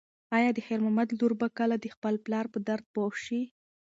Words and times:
ایا 0.37 0.49
د 0.53 0.59
خیر 0.65 0.79
محمد 0.83 1.09
لور 1.19 1.33
به 1.39 1.47
کله 1.59 1.75
د 1.79 1.85
خپل 1.95 2.13
پلار 2.25 2.45
په 2.53 2.59
درد 2.67 2.85
پوه 2.93 3.13
شي؟ 3.25 3.41